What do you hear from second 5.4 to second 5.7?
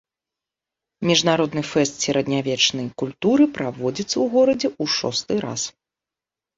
раз.